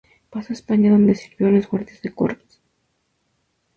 [0.31, 2.59] Pasó a España, donde sirvió en los Guardias de Corps.